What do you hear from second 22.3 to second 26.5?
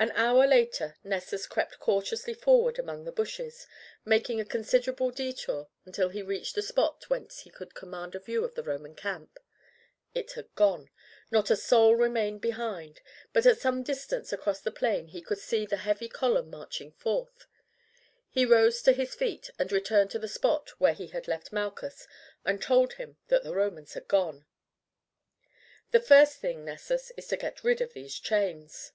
and told him that the Romans had gone. "The first